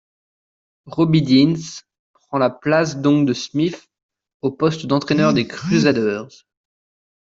[0.87, 3.91] Robbie Deans prend la place donc de Smith
[4.41, 6.31] au poste d'entraîneur des Crusaders.